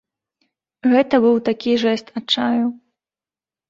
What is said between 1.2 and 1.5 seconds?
быў